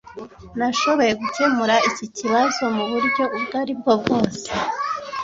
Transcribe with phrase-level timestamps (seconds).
[0.57, 4.47] nashoboye gukemura iki kibazo muburyo ubwo aribwo bwose.